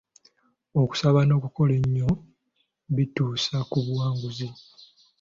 [0.81, 2.09] Okusaba n'okukola ennyo
[2.95, 4.47] bituusa ku buwanguzi.